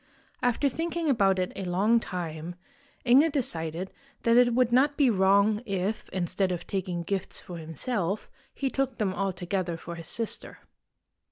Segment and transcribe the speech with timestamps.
[0.41, 2.55] After thinking about it a long time,
[3.05, 3.91] Inge decided
[4.23, 8.97] that it would not be wrong if, instead of taking gifts for himself, he took
[8.97, 10.57] them altogether for his sister.